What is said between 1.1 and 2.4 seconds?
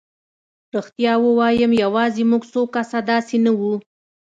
ووایم یوازې